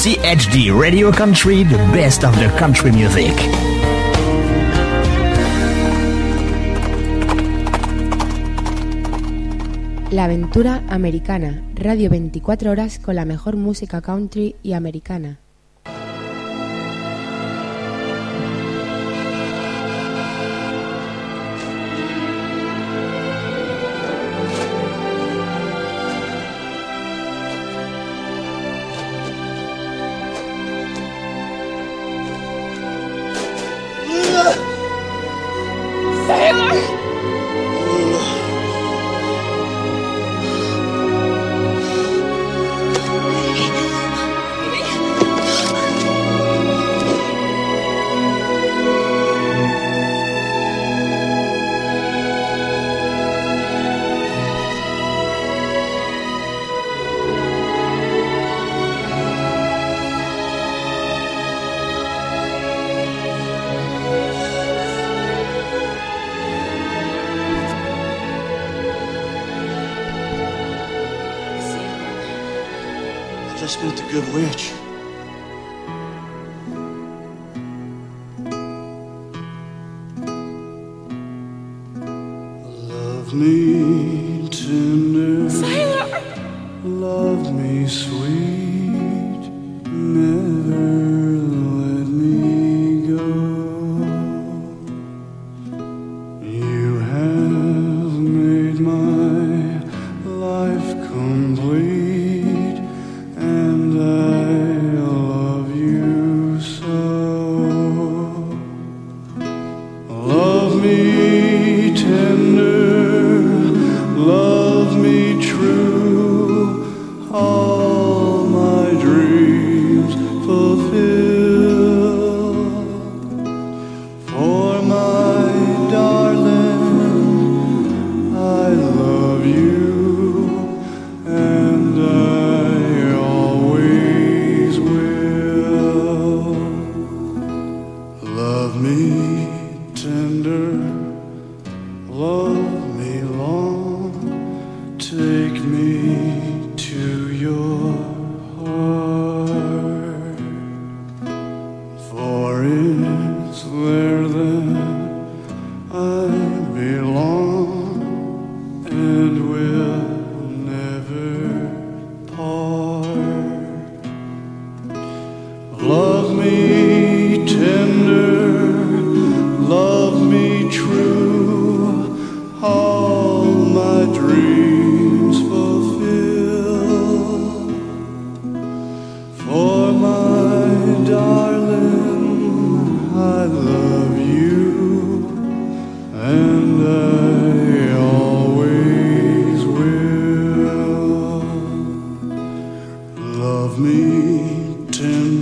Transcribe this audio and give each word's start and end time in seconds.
CHD 0.00 0.70
Radio 0.70 1.10
Country, 1.10 1.64
the 1.64 1.76
best 1.92 2.22
of 2.22 2.32
the 2.38 2.48
country 2.56 2.92
music. 2.92 3.34
La 10.12 10.26
aventura 10.26 10.84
americana, 10.88 11.64
radio 11.74 12.10
24 12.10 12.70
horas 12.70 13.00
con 13.00 13.16
la 13.16 13.24
mejor 13.24 13.56
música 13.56 14.00
country 14.00 14.54
y 14.62 14.74
americana. 14.74 15.40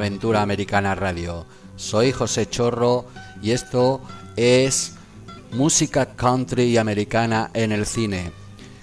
Aventura 0.00 0.40
Americana 0.40 0.94
Radio. 0.94 1.44
Soy 1.76 2.10
José 2.10 2.48
Chorro 2.48 3.04
y 3.42 3.50
esto 3.50 4.00
es 4.34 4.94
música 5.52 6.16
country 6.16 6.62
y 6.62 6.78
americana 6.78 7.50
en 7.52 7.70
el 7.70 7.84
cine. 7.84 8.32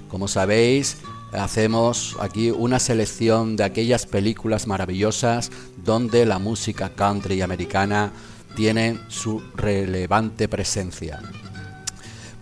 Como 0.09 0.27
sabéis, 0.27 0.97
hacemos 1.33 2.15
aquí 2.19 2.51
una 2.51 2.77
selección 2.77 3.55
de 3.55 3.63
aquellas 3.63 4.05
películas 4.05 4.67
maravillosas 4.67 5.49
donde 5.83 6.23
la 6.27 6.37
música 6.37 6.89
country 6.89 7.37
y 7.37 7.41
americana 7.41 8.11
tiene 8.55 8.99
su 9.07 9.41
relevante 9.55 10.47
presencia. 10.47 11.19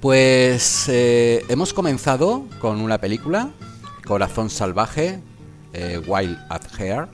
Pues 0.02 0.90
eh, 0.90 1.46
hemos 1.48 1.72
comenzado 1.72 2.44
con 2.60 2.82
una 2.82 2.98
película, 2.98 3.52
Corazón 4.06 4.50
Salvaje, 4.50 5.22
eh, 5.72 5.98
Wild 6.06 6.38
at 6.50 6.78
Hair, 6.78 7.08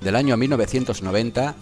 del 0.00 0.16
año 0.16 0.36
1990 0.36 1.54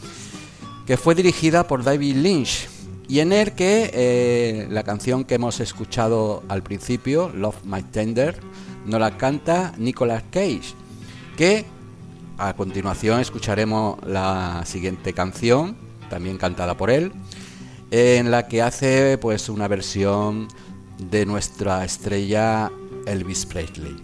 que 0.87 0.97
fue 0.97 1.15
dirigida 1.15 1.67
por 1.67 1.83
David 1.83 2.17
Lynch 2.17 2.69
y 3.09 3.21
en 3.21 3.33
el 3.33 3.53
que 3.53 3.91
eh, 3.93 4.67
la 4.71 4.83
canción 4.83 5.25
que 5.25 5.35
hemos 5.35 5.61
escuchado 5.61 6.43
al 6.49 6.63
principio, 6.63 7.31
Love 7.35 7.65
My 7.65 7.83
Tender, 7.83 8.41
nos 8.87 9.01
la 9.01 9.17
canta 9.17 9.75
Nicolas 9.79 10.23
Cage, 10.31 10.75
que 11.37 11.65
a 12.39 12.55
continuación 12.55 13.21
escucharemos 13.21 13.99
la 14.07 14.63
siguiente 14.67 15.13
canción, 15.13 15.77
también 16.09 16.39
cantada 16.39 16.77
por 16.77 16.91
él, 16.91 17.13
en 17.91 18.31
la 18.31 18.49
que 18.49 18.63
hace 18.63 19.19
pues 19.19 19.49
una 19.49 19.69
versión 19.69 20.49
de 20.99 21.27
nuestra 21.27 21.85
estrella 21.85 22.71
Elvis 23.07 23.47
Presley. 23.47 23.97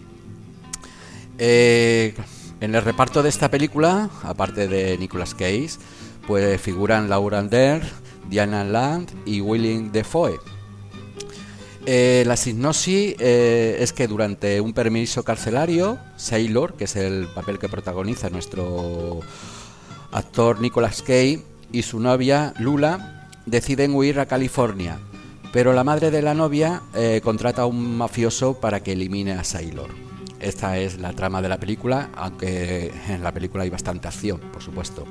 Eh, 1.38 2.14
en 2.60 2.74
el 2.74 2.82
reparto 2.82 3.22
de 3.22 3.28
esta 3.28 3.50
película, 3.50 4.10
aparte 4.22 4.68
de 4.68 4.96
Nicolas 4.98 5.34
Cage, 5.34 5.70
pues 6.26 6.60
figuran 6.60 7.08
Laura 7.08 7.42
Dern, 7.42 7.86
Diana 8.28 8.64
Land 8.64 9.10
y 9.24 9.40
William 9.40 9.90
Defoe. 9.90 10.38
Eh, 11.86 12.24
la 12.26 12.36
sinopsis 12.36 13.16
eh, 13.18 13.78
es 13.80 13.92
que 13.92 14.06
durante 14.06 14.60
un 14.60 14.74
permiso 14.74 15.22
carcelario, 15.22 15.98
Sailor, 16.16 16.74
que 16.74 16.84
es 16.84 16.96
el 16.96 17.26
papel 17.34 17.58
que 17.58 17.68
protagoniza 17.68 18.28
nuestro 18.28 19.20
actor 20.12 20.60
Nicolas 20.60 21.00
Cage, 21.00 21.40
y 21.72 21.82
su 21.82 22.00
novia 22.00 22.52
Lula 22.58 23.28
deciden 23.46 23.94
huir 23.94 24.20
a 24.20 24.26
California, 24.26 24.98
pero 25.52 25.72
la 25.72 25.84
madre 25.84 26.10
de 26.10 26.20
la 26.20 26.34
novia 26.34 26.82
eh, 26.94 27.20
contrata 27.24 27.62
a 27.62 27.66
un 27.66 27.96
mafioso 27.96 28.54
para 28.54 28.80
que 28.82 28.92
elimine 28.92 29.32
a 29.32 29.44
Sailor. 29.44 30.09
Esta 30.40 30.78
es 30.78 30.98
la 30.98 31.12
trama 31.12 31.42
de 31.42 31.48
la 31.48 31.58
película, 31.58 32.08
aunque 32.16 32.92
en 33.08 33.22
la 33.22 33.32
película 33.32 33.64
hay 33.64 33.70
bastante 33.70 34.08
acción, 34.08 34.40
por 34.52 34.62
supuesto. 34.62 35.04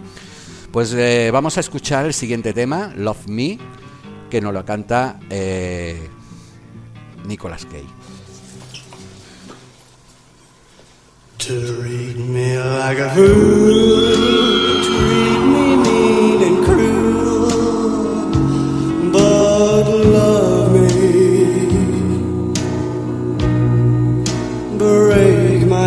Pues 0.71 0.93
eh, 0.93 1.29
vamos 1.31 1.57
a 1.57 1.59
escuchar 1.59 2.05
el 2.05 2.13
siguiente 2.13 2.53
tema, 2.53 2.93
Love 2.95 3.27
Me, 3.27 3.59
que 4.29 4.41
nos 4.41 4.53
lo 4.53 4.65
canta 4.65 5.19
eh, 5.29 6.09
Nicolas 7.25 7.65
Cage. 7.65 7.85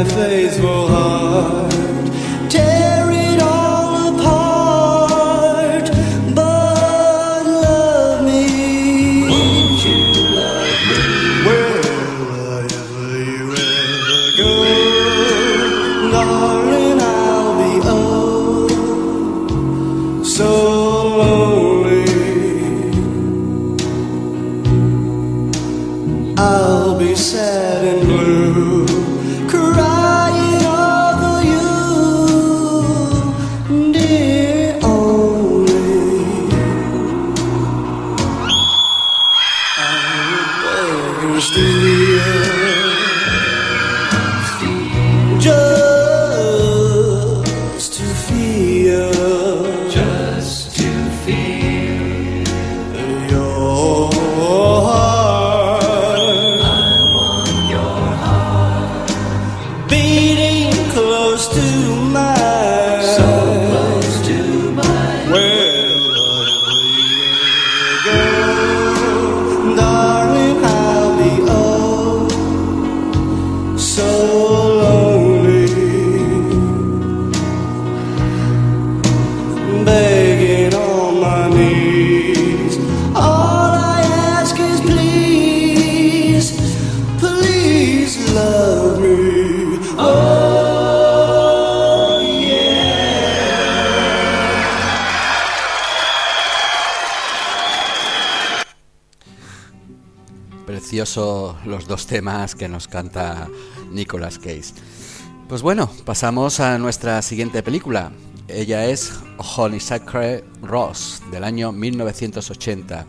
My 0.04 0.88
heart, 0.88 1.71
tear 1.71 1.71
que 102.62 102.68
nos 102.68 102.86
canta 102.86 103.48
Nicolas 103.90 104.38
Cage. 104.38 104.74
Pues 105.48 105.62
bueno, 105.62 105.90
pasamos 106.04 106.60
a 106.60 106.78
nuestra 106.78 107.20
siguiente 107.20 107.60
película. 107.60 108.12
Ella 108.46 108.84
es 108.84 109.14
Honeysuckle 109.56 110.44
Ross 110.62 111.20
del 111.32 111.42
año 111.42 111.72
1980. 111.72 113.04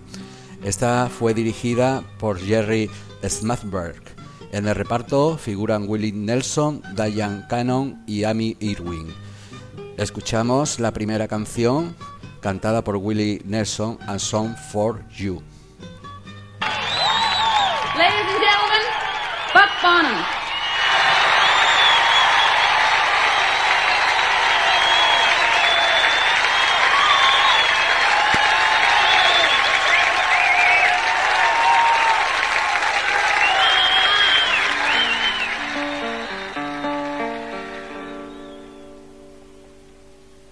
Esta 0.63 1.07
fue 1.07 1.35
dirigida 1.35 2.03
por 2.17 2.39
Jerry 2.39 2.89
Smathberg. 3.23 4.01
En 4.51 4.67
el 4.67 4.73
reparto 4.73 5.37
figuran 5.37 5.85
Willie 5.87 6.11
Nelson, 6.11 6.81
Diane 6.95 7.45
Cannon 7.47 8.03
y 8.07 8.23
Amy 8.23 8.57
Irwin. 8.59 9.13
Escuchamos 9.97 10.79
la 10.79 10.91
primera 10.93 11.27
canción 11.27 11.95
cantada 12.41 12.83
por 12.83 12.95
Willie 12.95 13.43
Nelson, 13.45 13.99
A 14.07 14.17
Song 14.17 14.55
for 14.71 15.07
You. 15.09 15.43
Bonham. 19.83 20.25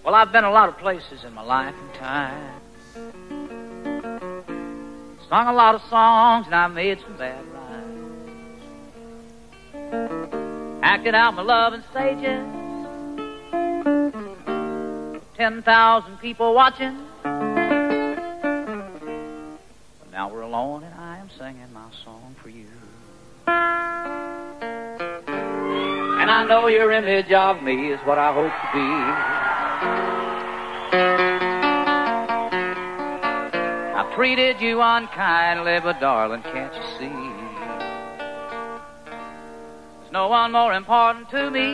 Well, 0.04 0.14
I've 0.14 0.34
been 0.34 0.44
a 0.44 0.52
lot 0.52 0.68
of 0.68 0.78
places 0.78 1.24
in 1.24 1.34
my 1.34 1.42
life 1.42 1.74
and 1.74 1.94
time. 1.94 2.62
Sung 5.30 5.48
a 5.48 5.54
lot 5.54 5.76
of 5.76 5.82
songs 5.84 6.48
and 6.48 6.56
I 6.56 6.68
made 6.68 7.00
some 7.00 7.16
bad 7.16 7.51
Acted 10.84 11.14
out 11.16 11.36
my 11.36 11.44
love 11.44 11.74
in 11.74 11.84
stages. 11.92 12.46
Ten 15.38 15.62
thousand 15.64 16.18
people 16.18 16.54
watching. 16.54 16.98
But 17.24 17.32
now 20.12 20.30
we're 20.32 20.42
alone 20.42 20.84
and 20.84 20.94
I 20.96 21.18
am 21.20 21.30
singing 21.38 21.72
my 21.74 21.90
song 22.04 22.36
for 22.42 22.50
you. 22.50 22.68
And 26.20 26.30
I 26.30 26.46
know 26.48 26.68
your 26.68 26.92
image 26.92 27.32
of 27.32 27.64
me 27.64 27.92
is 27.92 28.00
what 28.02 28.18
I 28.20 28.34
hope 28.34 28.52
to 28.52 28.70
be. 28.74 28.82
I've 33.98 34.14
treated 34.16 34.62
you 34.62 34.82
unkindly, 34.82 35.80
but 35.80 36.00
darling, 36.00 36.42
can't 36.44 36.74
you 36.74 36.82
see? 37.00 37.21
No 40.12 40.28
one 40.28 40.52
more 40.52 40.74
important 40.74 41.30
to 41.30 41.50
me. 41.50 41.74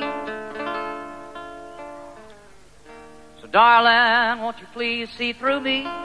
So, 3.42 3.48
darling, 3.48 4.44
won't 4.44 4.60
you 4.60 4.68
please 4.74 5.10
see 5.18 5.34
through 5.34 5.60
me? 5.62 5.86
Cause 5.86 5.96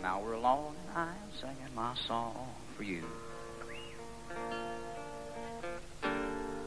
now 0.00 0.20
we're 0.22 0.34
alone 0.34 0.76
and 0.90 0.98
I 0.98 1.08
am 1.08 1.32
singing 1.40 1.74
my 1.74 1.96
song 2.06 2.46
for 2.76 2.84
you. 2.84 3.02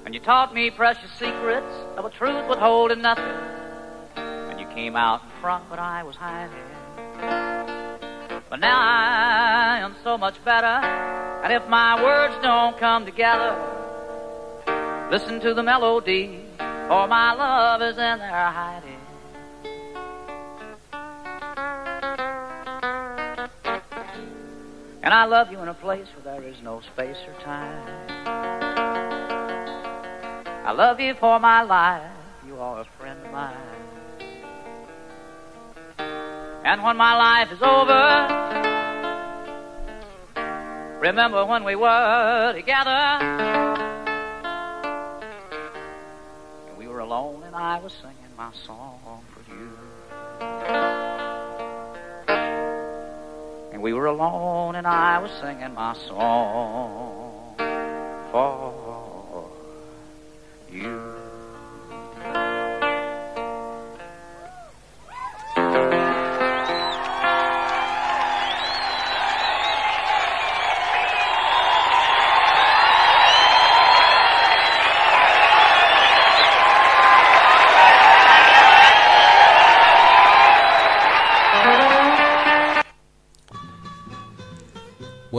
And 0.05 0.13
you 0.13 0.19
taught 0.19 0.53
me 0.53 0.69
precious 0.69 1.09
secrets 1.11 1.73
of 1.95 2.03
a 2.03 2.09
truth 2.09 2.49
withholding 2.49 3.01
nothing. 3.01 3.23
And 4.17 4.59
you 4.59 4.67
came 4.75 4.97
out 4.97 5.23
in 5.23 5.29
front, 5.39 5.69
but 5.69 5.79
I 5.79 6.03
was 6.03 6.17
hiding. 6.17 6.53
But 8.49 8.59
now 8.59 8.77
I 8.77 9.79
am 9.79 9.95
so 10.03 10.17
much 10.17 10.43
better. 10.43 11.22
And 11.43 11.51
if 11.51 11.67
my 11.67 12.01
words 12.01 12.35
don't 12.41 12.77
come 12.77 13.05
together, 13.05 13.53
listen 15.11 15.41
to 15.41 15.53
the 15.53 15.61
melody, 15.61 16.45
for 16.57 17.05
my 17.05 17.33
love 17.33 17.81
is 17.81 17.97
in 17.97 18.19
there 18.19 18.49
hiding. 18.49 18.99
And 25.03 25.13
I 25.13 25.25
love 25.25 25.51
you 25.51 25.59
in 25.59 25.67
a 25.67 25.73
place 25.73 26.07
where 26.15 26.39
there 26.39 26.47
is 26.47 26.61
no 26.63 26.79
space 26.79 27.17
or 27.27 27.33
time. 27.43 27.89
I 30.65 30.71
love 30.71 31.01
you 31.01 31.13
for 31.15 31.41
my 31.41 31.63
life. 31.63 32.09
You 32.47 32.57
are 32.57 32.79
a 32.79 32.85
friend 32.97 33.19
of 33.25 33.31
mine. 33.33 33.57
And 36.63 36.81
when 36.83 36.95
my 36.95 37.17
life 37.17 37.51
is 37.51 37.61
over, 37.61 38.62
remember 41.03 41.45
when 41.45 41.65
we 41.65 41.75
were 41.75 42.53
together. 42.55 42.89
And 46.69 46.77
we 46.77 46.87
were 46.87 46.99
alone 46.99 47.43
and 47.43 47.53
I 47.53 47.79
was 47.79 47.91
singing 47.91 48.15
my 48.37 48.51
song 48.65 49.21
for 49.33 49.41
you. 49.51 49.69
And 53.73 53.81
we 53.81 53.91
were 53.91 54.05
alone 54.05 54.75
and 54.75 54.87
I 54.87 55.19
was 55.19 55.31
singing 55.41 55.73
my 55.73 55.93
song 55.93 57.55
for 58.31 59.49
you. 60.71 61.12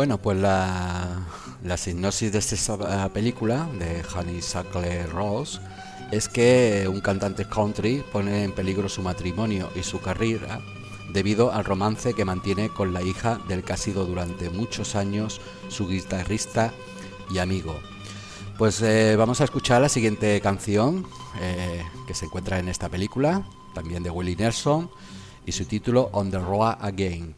Bueno, 0.04 0.18
pues 0.18 0.36
la, 0.36 1.78
sinopsis 1.78 2.30
de 2.30 2.38
esta 2.38 3.08
película 3.08 3.66
de 3.78 4.02
Honeysuckle 4.14 5.06
Rose 5.06 5.58
es 6.12 6.28
que 6.28 6.86
un 6.92 7.00
cantante 7.00 7.46
country 7.46 8.04
pone 8.12 8.44
en 8.44 8.52
peligro 8.52 8.90
su 8.90 9.00
matrimonio 9.00 9.70
y 9.74 9.82
su 9.82 10.02
carrera 10.02 10.60
debido 11.10 11.52
al 11.52 11.64
romance 11.64 12.12
que 12.12 12.26
mantiene 12.26 12.68
con 12.68 12.92
la 12.92 13.00
hija 13.00 13.40
del 13.48 13.64
que 13.64 13.72
ha 13.72 13.78
sido 13.78 14.04
durante 14.04 14.50
muchos 14.50 14.94
años 14.94 15.40
su 15.70 15.88
guitarrista 15.88 16.70
y 17.30 17.38
amigo. 17.38 17.74
Pues 18.58 18.82
eh, 18.82 19.16
vamos 19.16 19.40
a 19.40 19.44
escuchar 19.44 19.80
la 19.80 19.88
siguiente 19.88 20.38
canción 20.42 21.06
eh, 21.40 21.82
que 22.06 22.12
se 22.12 22.26
encuentra 22.26 22.58
en 22.58 22.68
esta 22.68 22.90
película, 22.90 23.48
también 23.74 24.02
de 24.02 24.10
Willie 24.10 24.36
Nelson, 24.36 24.90
y 25.46 25.52
su 25.52 25.64
título 25.64 26.10
On 26.12 26.30
the 26.30 26.38
Road 26.38 26.76
Again. 26.82 27.34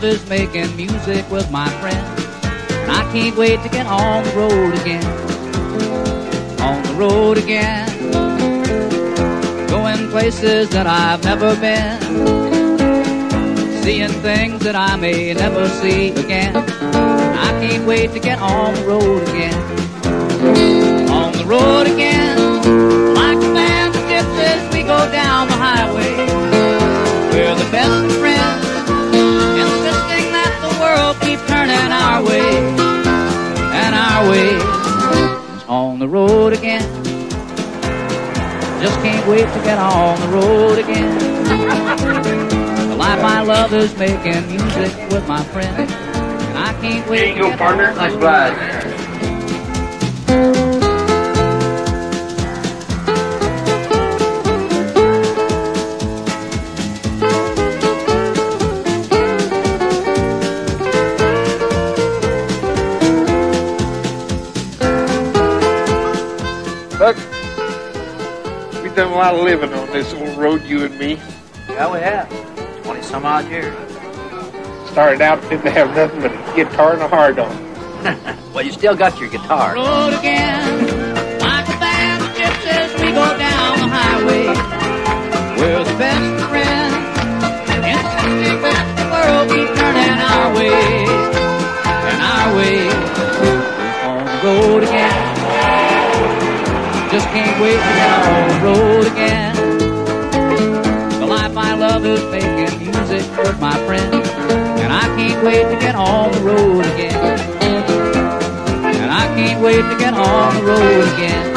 Love 0.00 0.12
is 0.12 0.28
making 0.28 0.74
music 0.76 1.30
with 1.30 1.50
my 1.50 1.68
friends. 1.80 2.24
And 2.70 2.90
I 2.90 3.02
can't 3.12 3.36
wait 3.36 3.62
to 3.62 3.68
get 3.68 3.86
on 3.86 4.24
the 4.24 4.30
road 4.32 4.74
again. 4.80 5.04
On 6.60 6.82
the 6.82 6.92
road 6.94 7.38
again. 7.38 7.86
Going 9.68 10.08
places 10.10 10.70
that 10.70 10.86
I've 10.86 11.22
never 11.24 11.54
been. 11.56 12.00
Seeing 13.82 14.14
things 14.22 14.60
that 14.64 14.74
I 14.74 14.96
may 14.96 15.34
never 15.34 15.68
see 15.68 16.10
again. 16.12 16.56
And 16.56 17.38
I 17.38 17.50
can't 17.60 17.86
wait 17.86 18.12
to 18.12 18.20
get 18.20 18.38
on 18.38 18.74
the 18.74 18.82
road 18.82 19.28
again. 19.28 21.10
On 21.10 21.32
the 21.32 21.44
road 21.44 21.86
again. 21.86 22.38
Like 23.14 23.36
a 23.36 23.52
band 23.54 23.94
of 23.94 24.02
gypsies, 24.02 24.72
we 24.72 24.82
go 24.82 25.10
down 25.10 25.48
the 25.48 25.59
turning 32.20 32.26
our 32.26 32.26
way. 32.26 32.40
And 33.72 33.94
our 33.94 34.30
way 34.30 35.56
is 35.56 35.64
on 35.64 35.98
the 35.98 36.08
road 36.08 36.52
again. 36.52 36.82
Just 38.82 38.98
can't 39.02 39.26
wait 39.28 39.42
to 39.42 39.60
get 39.64 39.78
on 39.78 40.20
the 40.20 40.28
road 40.28 40.78
again. 40.78 41.18
The 42.88 42.96
life 42.96 43.20
I 43.20 43.42
love 43.42 43.72
is 43.74 43.96
making 43.98 44.46
music 44.48 45.10
with 45.10 45.26
my 45.28 45.42
friends. 45.44 45.92
And 45.92 46.58
I 46.58 46.72
can't 46.80 47.08
wait 47.08 47.18
There 47.18 47.28
you 47.28 47.34
to 47.34 47.40
go, 47.40 47.48
get 47.50 47.58
partner. 47.58 47.94
Nice 47.94 48.14
ride. 48.14 48.69
Look, 67.00 67.16
we've 68.82 68.94
done 68.94 69.10
a 69.10 69.14
lot 69.16 69.34
of 69.34 69.40
living 69.42 69.72
on 69.72 69.86
this 69.86 70.12
old 70.12 70.36
road, 70.36 70.62
you 70.64 70.84
and 70.84 70.98
me. 70.98 71.18
Yeah, 71.66 71.90
we 71.90 71.98
have. 72.00 72.28
20 72.84 73.00
some 73.00 73.24
odd 73.24 73.48
years. 73.48 73.74
Started 74.90 75.22
out 75.22 75.40
didn't 75.48 75.72
have 75.72 75.96
nothing 75.96 76.20
but 76.20 76.30
a 76.30 76.54
guitar 76.54 76.92
and 76.92 77.00
a 77.00 77.08
hard 77.08 77.38
on. 77.38 77.56
Well, 78.52 78.66
you 78.66 78.72
still 78.72 78.96
got 78.96 79.18
your 79.18 79.30
guitar. 79.30 79.76
Road 79.76 80.12
again. 80.12 81.38
Like 81.38 81.68
a 81.68 81.78
band 81.78 82.22
of 82.22 82.30
gypsies, 82.36 82.92
we 83.00 83.12
go 83.12 83.38
down 83.38 83.78
the 83.78 83.88
highway. 83.88 84.46
We're 85.56 85.84
the 85.84 85.96
best 85.96 86.42
of 86.42 86.48
friends. 86.50 86.96
Insisting 87.80 88.60
that 88.60 88.84
the 88.98 89.06
world 89.08 89.48
keep 89.48 89.68
turning 89.78 90.20
our 90.20 90.48
way. 90.54 91.06
And 92.10 92.20
our 92.20 92.48
way 92.56 92.76
is 92.88 93.00
on 94.04 94.18
the 94.26 94.34
road 94.44 94.82
again. 94.82 95.09
Just 97.10 97.26
can't 97.30 97.60
wait 97.60 97.72
to 97.72 97.92
get 97.98 98.10
on 98.28 98.48
the 98.48 98.54
road 98.64 99.06
again. 99.10 99.56
The 101.18 101.26
life 101.26 101.56
I 101.56 101.74
love 101.74 102.06
is 102.06 102.22
making 102.30 102.78
music 102.78 103.28
with 103.36 103.60
my 103.60 103.76
friends. 103.84 104.14
And 104.14 104.92
I 104.92 105.06
can't 105.16 105.44
wait 105.44 105.64
to 105.64 105.80
get 105.80 105.96
on 105.96 106.30
the 106.30 106.38
road 106.38 106.86
again. 106.86 107.40
And 108.94 109.10
I 109.10 109.26
can't 109.34 109.60
wait 109.60 109.82
to 109.82 109.98
get 109.98 110.14
on 110.14 110.54
the 110.54 110.62
road 110.62 111.14
again. 111.14 111.49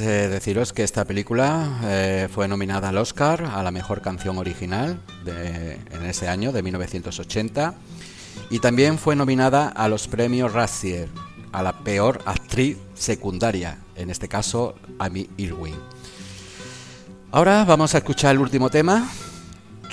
Eh, 0.00 0.28
deciros 0.28 0.72
que 0.72 0.82
esta 0.82 1.04
película 1.04 1.80
eh, 1.84 2.28
fue 2.32 2.48
nominada 2.48 2.88
al 2.88 2.98
Oscar 2.98 3.44
a 3.44 3.62
la 3.62 3.70
mejor 3.70 4.00
canción 4.00 4.38
original 4.38 5.00
en 5.26 6.04
ese 6.04 6.28
año 6.28 6.52
de 6.52 6.62
1980 6.62 7.74
y 8.50 8.58
también 8.58 8.98
fue 8.98 9.16
nominada 9.16 9.68
a 9.68 9.88
los 9.88 10.08
premios 10.08 10.52
Razzie 10.52 11.08
a 11.52 11.62
la 11.62 11.84
peor 11.84 12.20
actriz 12.26 12.78
secundaria, 12.94 13.78
en 13.96 14.10
este 14.10 14.28
caso 14.28 14.74
Amy 14.98 15.28
Irwin. 15.36 15.76
Ahora 17.32 17.64
vamos 17.64 17.94
a 17.94 17.98
escuchar 17.98 18.34
el 18.34 18.40
último 18.40 18.70
tema, 18.70 19.08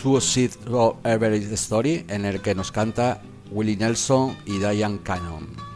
Two 0.01 0.19
Seed 0.21 0.51
of 0.71 0.97
Every 1.05 1.43
Story, 1.53 2.05
en 2.07 2.25
el 2.25 2.41
que 2.41 2.55
nos 2.55 2.71
canta 2.71 3.21
Willie 3.51 3.77
Nelson 3.77 4.37
y 4.45 4.59
Diane 4.59 4.99
Cannon. 5.03 5.66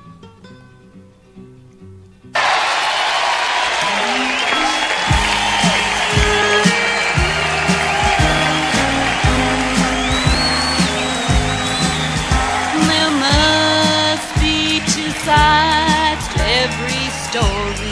story. 17.31 17.90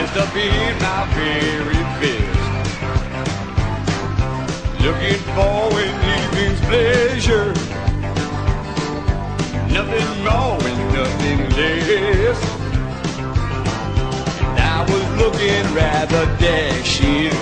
dressed 0.00 0.16
up 0.16 0.34
in 0.36 0.78
my 0.78 1.04
very 1.14 1.82
best. 2.00 2.40
Looking 4.80 5.20
for 5.34 5.78
an 5.78 5.94
evening's 6.14 6.60
pleasure. 6.68 7.52
Nothing 9.68 10.10
more 10.24 10.58
and 10.70 10.80
nothing 10.94 11.40
less. 11.50 12.40
And 14.48 14.58
I 14.58 14.80
was 14.88 15.06
looking 15.20 15.64
rather 15.74 16.24
dashing. 16.38 17.34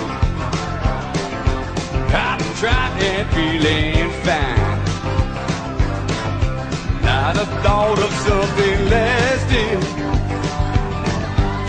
Hot 2.11 2.41
and 2.41 2.55
trot 2.57 2.91
and 3.01 3.29
feeling 3.35 4.11
fine. 4.25 4.79
Not 7.03 7.37
a 7.37 7.45
thought 7.63 7.99
of 7.99 8.11
something 8.27 8.89
lasting. 8.89 9.98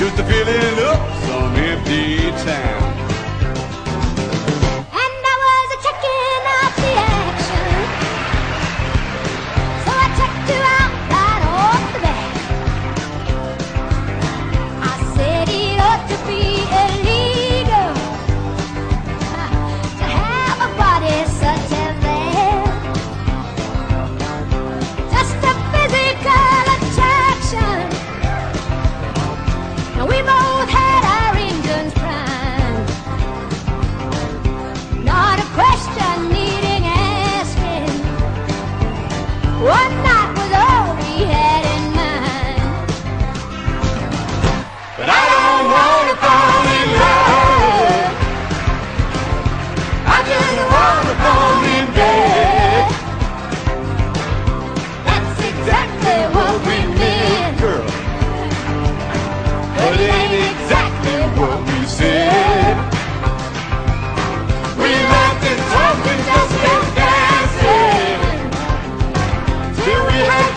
Just 0.01 0.17
to 0.17 0.25
fill 0.25 0.49
in 0.49 0.79
up 0.79 1.23
some 1.25 1.55
empty 1.57 2.31
time. 2.43 2.90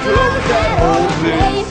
Close 0.03 1.21
that. 1.23 1.62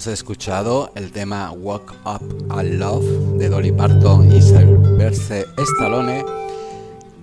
Hemos 0.00 0.18
escuchado 0.18 0.92
el 0.94 1.12
tema 1.12 1.50
Walk 1.52 1.92
Up 2.06 2.46
a 2.48 2.62
Love 2.62 3.36
de 3.36 3.50
Dolly 3.50 3.70
Parton 3.70 4.32
y 4.32 4.40
Sylvester 4.40 5.46
Stallone 5.58 6.24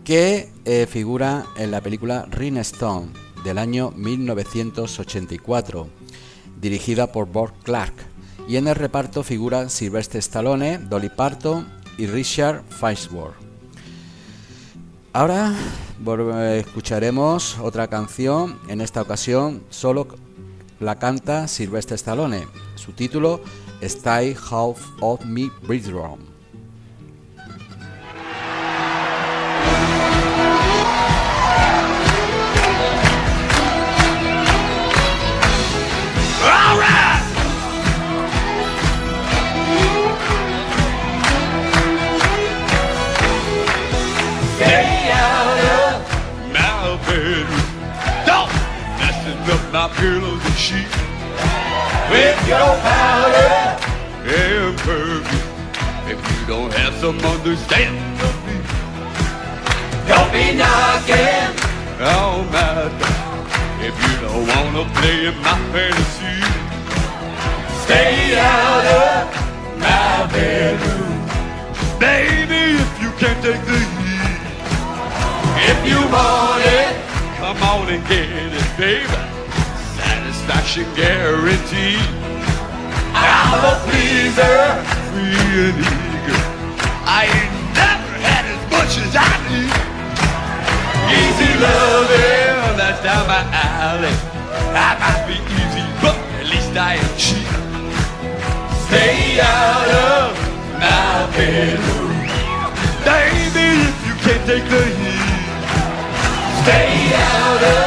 que 0.04 0.52
eh, 0.64 0.86
figura 0.86 1.48
en 1.58 1.72
la 1.72 1.82
película 1.82 2.28
Ring 2.30 2.58
Stone 2.58 3.08
del 3.44 3.58
año 3.58 3.90
1984 3.96 5.88
dirigida 6.62 7.12
por 7.12 7.26
Bob 7.26 7.52
Clark 7.64 7.96
y 8.48 8.58
en 8.58 8.68
el 8.68 8.76
reparto 8.76 9.24
figuran 9.24 9.72
Sylvester 9.72 10.20
Stallone, 10.20 10.78
Dolly 10.78 11.10
Parton 11.10 11.68
y 11.98 12.06
Richard 12.06 12.62
Farnsworth. 12.70 13.38
Ahora 15.14 15.56
eh, 16.06 16.64
escucharemos 16.64 17.58
otra 17.58 17.88
canción, 17.88 18.60
en 18.68 18.82
esta 18.82 19.02
ocasión 19.02 19.64
solo 19.72 20.08
la 20.80 20.96
canta 20.96 21.48
Sylvester 21.48 21.98
Stallone. 21.98 22.48
Su 22.76 22.94
título 22.94 23.42
Stay 23.82 24.36
Half 24.36 24.82
of 25.02 25.24
Me 25.26 25.50
Bedroom. 25.68 26.20
All 36.44 36.78
right. 36.80 37.24
Stay 44.56 45.12
out 45.12 45.60
of 45.60 46.08
my 49.72 49.88
bedroom. 49.96 50.37
Sheets. 50.68 50.98
with 52.12 52.40
your 52.48 52.72
powder. 52.84 53.56
And 54.28 54.78
perfume. 54.80 55.24
If 56.12 56.20
you 56.32 56.46
don't 56.48 56.74
have 56.74 56.94
some 56.96 57.18
understanding 57.20 58.20
of 58.28 58.36
me, 58.48 58.58
Don't 60.12 60.32
be 60.34 60.46
knocking. 60.60 61.52
oh 62.04 62.44
my 62.52 62.92
God. 63.00 63.48
If 63.80 63.96
you 64.04 64.14
don't 64.28 64.46
wanna 64.54 64.84
play 65.00 65.28
in 65.28 65.38
my 65.48 65.58
fantasy, 65.72 66.36
Stay 67.84 68.38
out 68.38 68.86
of 69.04 69.80
my 69.80 70.28
bedroom. 70.34 71.20
baby, 71.98 72.64
if 72.84 72.92
you 73.02 73.10
can't 73.22 73.40
take 73.42 73.64
the 73.72 73.80
heat, 73.80 74.42
If 75.72 75.80
you 75.90 76.00
want 76.12 76.62
it, 76.66 76.94
come 77.40 77.64
on 77.72 77.88
and 77.88 78.04
get 78.10 78.28
it, 78.30 78.78
baby. 78.78 79.37
Satisfaction 80.48 80.88
guaranteed. 80.96 82.00
I'm 83.12 83.60
a 83.68 83.76
pleaser. 83.84 84.64
Free 85.12 85.36
and 85.68 85.76
eager. 85.76 86.40
I 87.04 87.28
ain't 87.28 87.52
never 87.76 88.16
had 88.24 88.48
as 88.48 88.64
much 88.72 88.96
as 88.96 89.12
I 89.12 89.28
need. 89.52 89.76
Easy 91.12 91.52
loving, 91.60 92.78
that's 92.80 93.04
down 93.04 93.28
my 93.28 93.44
alley. 93.52 94.16
I 94.72 94.96
might 95.04 95.28
be 95.28 95.36
easy, 95.52 95.84
but 96.00 96.16
at 96.40 96.48
least 96.48 96.72
I 96.78 96.96
am 96.96 97.12
cheap. 97.20 97.52
Stay 98.88 99.42
out 99.44 99.90
of 100.08 100.32
my 100.80 101.28
bedroom. 101.36 102.24
Baby, 103.04 103.84
if 103.84 104.00
you 104.08 104.16
can't 104.24 104.44
take 104.48 104.64
the 104.72 104.84
heat, 104.96 105.44
Stay 106.64 107.14
out 107.16 107.64
of. 107.64 107.87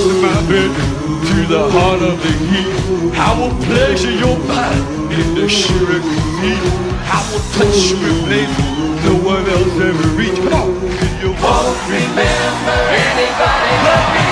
To 0.00 0.14
my 0.22 0.40
bedroom, 0.48 1.20
to 1.28 1.38
the 1.46 1.70
heart 1.70 2.00
of 2.00 2.16
the 2.22 2.32
heat, 2.48 3.12
I 3.16 3.30
will 3.38 3.54
pleasure 3.64 4.10
your 4.10 4.36
body 4.48 4.80
in 5.12 5.34
the 5.34 5.48
sugar 5.48 6.00
heat. 6.40 6.64
I 7.04 7.20
will 7.28 7.44
touch 7.56 7.90
you 7.90 8.00
with 8.00 8.24
places 8.24 8.80
no 9.04 9.14
one 9.24 9.44
else 9.48 9.76
ever 9.88 10.08
reached. 10.16 10.40
Come 10.42 10.52
on, 10.52 10.70
can 10.96 11.12
you 11.20 11.30
Won't 11.42 11.76
remember 11.88 12.78
anybody 13.08 13.74
but 13.84 14.04
me. 14.14 14.28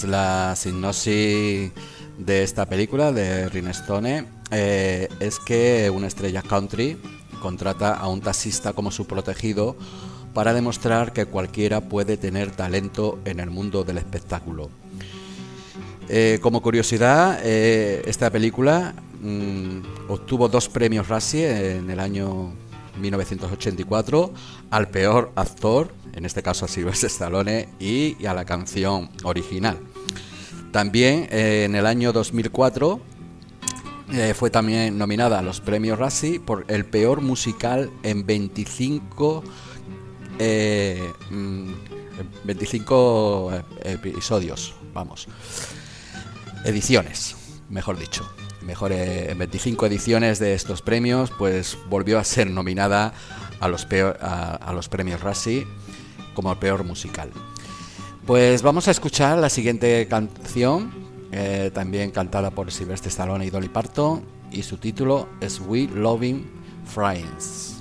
la 0.03 0.55
sinopsis 0.55 1.71
de 2.17 2.43
esta 2.43 2.65
película 2.65 3.11
de 3.11 3.49
Rinestone 3.49 4.25
eh, 4.51 5.07
es 5.19 5.39
que 5.39 5.89
una 5.89 6.07
estrella 6.07 6.41
country 6.41 6.97
contrata 7.41 7.93
a 7.93 8.07
un 8.07 8.21
taxista 8.21 8.73
como 8.73 8.91
su 8.91 9.07
protegido 9.07 9.75
para 10.33 10.53
demostrar 10.53 11.13
que 11.13 11.25
cualquiera 11.25 11.81
puede 11.81 12.17
tener 12.17 12.51
talento 12.51 13.19
en 13.25 13.39
el 13.39 13.49
mundo 13.49 13.83
del 13.83 13.97
espectáculo. 13.97 14.69
Eh, 16.09 16.39
como 16.41 16.61
curiosidad, 16.61 17.39
eh, 17.43 18.01
esta 18.05 18.29
película 18.29 18.93
mm, 19.21 20.09
obtuvo 20.09 20.47
dos 20.47 20.69
premios 20.69 21.07
Razzie 21.07 21.77
en 21.77 21.89
el 21.89 21.99
año 21.99 22.53
1984 22.99 24.33
al 24.69 24.89
peor 24.89 25.31
actor, 25.35 25.93
en 26.13 26.25
este 26.25 26.43
caso 26.43 26.65
a 26.65 26.67
Sylvester 26.67 27.09
Stallone, 27.09 27.69
y 27.79 28.25
a 28.25 28.33
la 28.33 28.45
canción 28.45 29.09
original. 29.23 29.77
También 30.71 31.27
eh, 31.31 31.63
en 31.65 31.75
el 31.75 31.85
año 31.85 32.13
2004 32.13 32.99
eh, 34.13 34.33
fue 34.33 34.49
también 34.49 34.97
nominada 34.97 35.39
a 35.39 35.41
los 35.41 35.59
premios 35.61 35.99
Razzie 35.99 36.39
por 36.39 36.65
el 36.69 36.85
peor 36.85 37.21
musical 37.21 37.89
en 38.03 38.25
25 38.25 39.43
eh, 40.39 41.11
mm, 41.29 41.71
25 42.43 43.51
episodios, 43.83 44.75
vamos. 44.93 45.27
Ediciones, 46.65 47.35
mejor 47.69 47.97
dicho. 47.97 48.29
Mejor 48.61 48.91
en 48.91 49.37
25 49.39 49.87
ediciones 49.87 50.37
de 50.37 50.53
estos 50.53 50.83
premios, 50.83 51.31
pues 51.37 51.77
volvió 51.89 52.19
a 52.19 52.23
ser 52.23 52.49
nominada 52.51 53.13
a 53.59 53.67
los, 53.67 53.87
peor- 53.87 54.17
a, 54.21 54.71
los 54.73 54.87
premios 54.87 55.21
Razzie 55.21 55.65
como 56.35 56.55
peor 56.59 56.83
musical. 56.83 57.31
Pues 58.25 58.61
vamos 58.61 58.87
a 58.87 58.91
escuchar 58.91 59.37
la 59.39 59.49
siguiente 59.49 60.07
canción, 60.07 60.91
eh, 61.31 61.71
también 61.73 62.11
cantada 62.11 62.51
por 62.51 62.71
Sylvester 62.71 63.09
Stallone 63.09 63.45
y 63.45 63.49
Dolly 63.49 63.69
Parton, 63.69 64.23
y 64.51 64.63
su 64.63 64.77
título 64.77 65.27
es 65.41 65.59
We 65.59 65.87
Loving 65.87 66.45
Friends. 66.85 67.77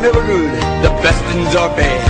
Never 0.00 0.24
good, 0.24 0.50
the 0.82 0.90
best 1.04 1.22
ones 1.24 1.54
are 1.54 1.68
bad. 1.76 2.00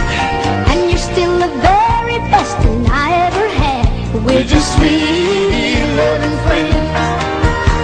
And 0.71 0.91
you're 0.91 1.07
still 1.13 1.39
the 1.39 1.51
very 1.59 2.19
best 2.31 2.57
thing 2.63 2.87
I 2.87 3.09
ever 3.27 3.47
had. 3.63 3.87
We're 4.25 4.45
just 4.45 4.77
sweet, 4.77 5.83
loving 5.99 6.37
friends. 6.47 6.91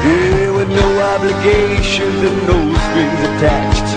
Yeah, 0.06 0.50
with 0.56 0.70
no 0.70 0.88
obligations 1.12 2.20
and 2.28 2.38
no 2.46 2.58
strings 2.86 3.20
attached. 3.30 3.88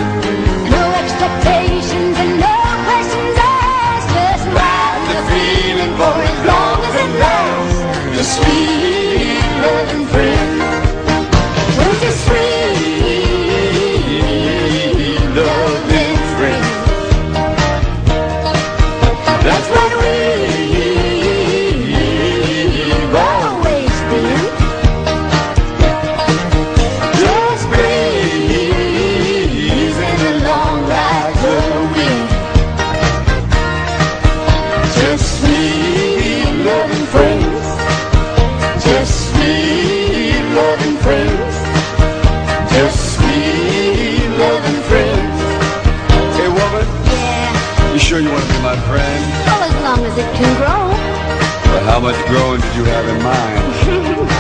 No 0.74 0.84
expectations 1.02 2.16
and 2.18 2.34
no 2.42 2.58
questions 2.90 3.36
asked. 3.38 4.10
Just 4.18 4.46
ride 4.58 5.02
the 5.10 5.18
feeling 5.30 5.94
for 6.00 6.16
as 6.32 6.40
long 6.50 6.78
as 6.90 6.96
it 7.06 7.12
lasts. 7.22 8.18
Just 8.18 8.32
sweet, 8.42 8.79
growing 52.30 52.62
did 52.62 52.74
you 52.78 52.86
have 52.86 53.06
in 53.10 53.20
mind? 53.26 53.58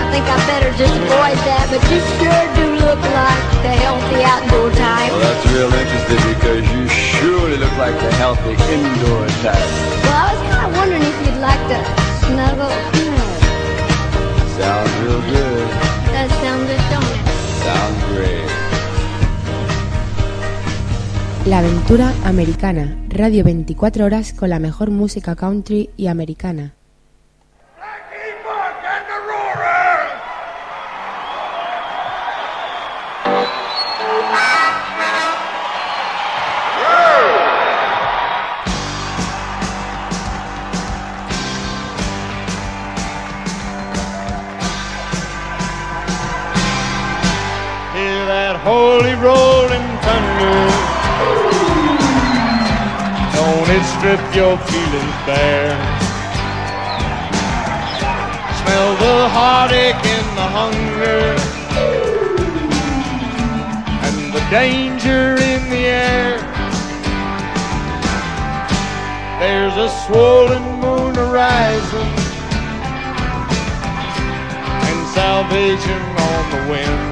I 0.00 0.12
think 0.12 0.26
I 0.28 0.36
better 0.44 0.70
just 0.76 0.92
avoid 0.92 1.38
that, 1.48 1.64
but 1.72 1.80
you 1.88 1.98
sure 2.20 2.44
do 2.58 2.66
look 2.84 3.00
like 3.00 3.44
the 3.64 3.72
healthy 3.80 4.20
outdoor 4.26 4.68
type. 4.76 5.08
Well, 5.08 5.24
that's 5.24 5.44
real 5.48 5.72
interesting 5.72 6.22
because 6.34 6.64
you 6.68 6.82
surely 6.88 7.56
look 7.56 7.74
like 7.80 7.96
the 7.96 8.12
healthy 8.20 8.54
indoor 8.74 9.24
type. 9.40 9.68
Well, 10.04 10.20
I 10.20 10.34
was 10.34 10.42
kind 10.52 10.64
of 10.66 10.72
wondering 10.76 11.04
if 11.06 11.16
you'd 11.24 11.40
like 11.40 11.62
to 11.72 11.78
snuggle. 12.28 12.74
Sounds 14.60 14.92
real 15.00 15.22
good. 15.32 15.68
That 16.12 16.28
sounds 16.44 16.64
good, 16.68 16.84
don't 16.92 17.08
it? 17.08 17.24
Sounds 17.64 18.00
great. 18.12 18.48
La 21.46 21.60
aventura 21.60 22.12
americana, 22.24 22.96
radio 23.08 23.42
24 23.44 24.04
horas 24.04 24.34
con 24.34 24.50
la 24.50 24.58
mejor 24.58 24.90
música 24.90 25.36
country 25.36 25.88
y 25.96 26.08
americana. 26.08 26.74
Strip 54.00 54.34
your 54.34 54.56
feelings 54.56 55.16
bare? 55.26 55.76
Smell 58.60 58.90
the 58.96 59.28
heartache 59.28 60.04
and 60.16 60.28
the 60.40 60.48
hunger 60.58 61.20
and 64.06 64.32
the 64.32 64.40
danger 64.48 65.36
in 65.52 65.60
the 65.68 65.84
air. 65.84 66.38
There's 69.38 69.76
a 69.76 69.90
swollen 70.06 70.64
moon 70.80 71.14
horizon 71.14 72.08
and 74.88 75.08
salvation 75.12 76.00
on 76.28 76.42
the 76.54 76.62
wind. 76.72 77.02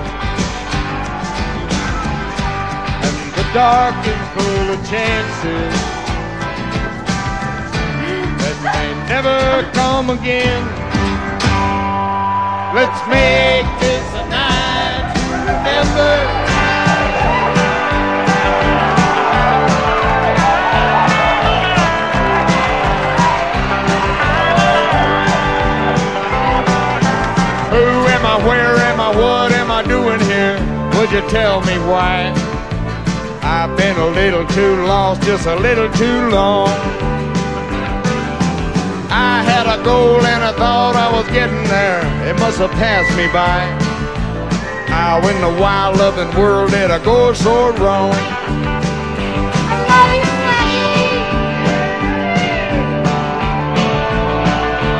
And 3.05 3.17
the 3.37 3.47
dark 3.53 4.07
is 4.07 4.21
full 4.33 4.73
of 4.73 4.81
chances 4.89 5.78
may 8.63 8.95
never 9.09 9.71
come 9.73 10.11
again. 10.11 10.63
Let's 12.75 13.01
make 13.09 13.67
this 13.81 14.07
a 14.15 14.29
night 14.29 15.15
to 15.17 15.23
remember. 15.49 16.15
Who 27.71 27.85
am 28.15 28.27
I? 28.27 28.47
Where 28.47 28.77
am 28.77 29.01
I? 29.01 29.09
What 29.17 29.53
am 29.53 29.71
I 29.71 29.83
doing 29.83 30.21
here? 30.21 30.59
Would 30.99 31.11
you 31.13 31.29
tell 31.31 31.61
me 31.63 31.79
why? 31.91 32.33
I've 33.43 33.77
been 33.77 33.97
a 33.97 34.07
little 34.09 34.47
too 34.49 34.85
lost, 34.85 35.23
just 35.23 35.47
a 35.47 35.57
little 35.57 35.91
too 35.93 36.29
long. 36.29 36.98
A 39.69 39.77
goal 39.85 40.25
and 40.25 40.43
I 40.43 40.53
thought 40.53 40.97
I 40.97 41.13
was 41.13 41.27
getting 41.29 41.63
there. 41.69 42.01
It 42.27 42.41
must 42.41 42.57
have 42.57 42.71
passed 42.71 43.15
me 43.19 43.27
by. 43.29 43.61
How 44.89 45.21
in 45.29 45.39
the 45.43 45.61
wild 45.61 45.99
loving 45.99 46.35
world 46.41 46.71
did 46.71 46.91
I 46.91 46.99
go 47.05 47.35
so 47.35 47.77
wrong? 47.77 48.17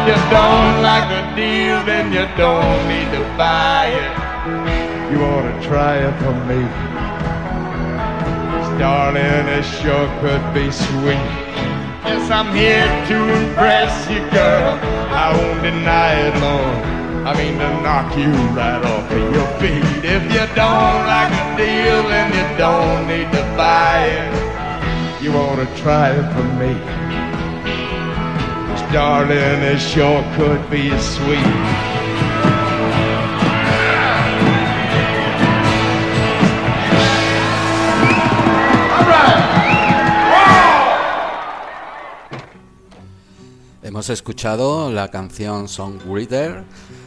You 0.05 0.17
don't 0.29 0.83
like 0.85 1.09
the 1.17 1.25
deal, 1.35 1.83
then 1.89 2.13
you 2.13 2.29
don't 2.37 2.81
need 2.93 3.09
to 3.17 3.25
buy 3.41 3.89
it. 3.89 5.13
You 5.13 5.25
ought 5.25 5.49
to 5.49 5.67
try 5.67 5.97
it 5.97 6.15
for 6.21 6.37
me. 6.45 6.61
Darling, 8.79 9.49
it 9.49 9.65
sure 9.65 10.09
could 10.21 10.45
be 10.53 10.71
sweet. 10.71 11.68
Yes, 12.09 12.31
I'm 12.31 12.51
here 12.57 12.89
to 13.11 13.17
impress 13.41 13.93
you, 14.09 14.21
girl. 14.31 14.81
I 15.25 15.27
won't 15.37 15.63
deny 15.63 16.13
it, 16.27 16.35
Lord. 16.41 16.79
I 17.29 17.37
mean 17.37 17.59
to 17.59 17.69
knock 17.85 18.17
you 18.17 18.33
right 18.57 18.83
off 18.83 19.13
of 19.13 19.25
your 19.37 19.49
feet. 19.61 19.85
If 20.17 20.23
you 20.33 20.45
don't 20.57 21.01
like 21.13 21.29
the 21.37 21.47
deal, 21.61 22.01
then 22.09 22.29
you 22.33 22.47
don't 22.57 23.07
need 23.13 23.29
to 23.37 23.45
buy 23.61 23.99
it. 24.21 25.23
You 25.23 25.33
wanna 25.33 25.69
try 25.83 26.07
it 26.21 26.27
for 26.33 26.49
me. 26.61 26.73
'Cause 28.65 28.85
darling, 28.91 29.61
it 29.73 29.79
sure 29.79 30.25
could 30.37 30.63
be 30.71 30.85
sweet. 31.15 31.57
Hemos 43.99 44.11
escuchado 44.11 44.93
la 44.93 45.09
canción 45.09 45.67
Songwriter 45.67 46.63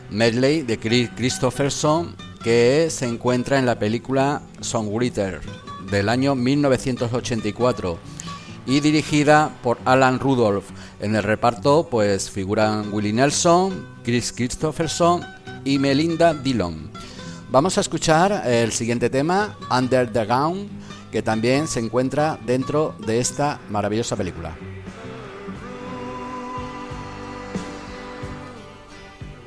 Medley 0.10 0.64
de 0.64 0.78
Chris 0.78 1.10
Christopherson 1.16 2.14
que 2.44 2.90
se 2.90 3.08
encuentra 3.08 3.58
en 3.58 3.66
la 3.66 3.80
película 3.80 4.42
Songwriter 4.60 5.40
del 5.90 6.10
año 6.10 6.36
1984 6.36 7.98
y 8.66 8.82
dirigida 8.82 9.58
por 9.64 9.78
Alan 9.86 10.20
Rudolph. 10.20 10.66
En 11.00 11.16
el 11.16 11.24
reparto 11.24 11.88
pues 11.90 12.30
figuran 12.30 12.94
Willie 12.94 13.14
Nelson, 13.14 13.88
Chris 14.04 14.34
Christopherson 14.34 15.22
y 15.64 15.80
Melinda 15.80 16.34
Dillon. 16.34 16.92
Vamos 17.52 17.78
a 17.78 17.82
escuchar 17.82 18.46
el 18.46 18.74
siguiente 18.74 19.10
tema, 19.10 19.58
Under 19.72 20.12
the 20.12 20.26
Gown, 20.26 20.68
que 21.10 21.22
también 21.22 21.70
se 21.70 21.80
encuentra 21.80 22.38
dentro 22.46 22.96
de 23.08 23.22
esta 23.22 23.62
maravillosa 23.70 24.18
película. 24.18 24.58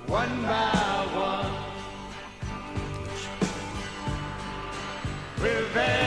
One 0.07 0.43
by 0.43 1.07
one. 1.15 1.53
With 5.41 6.04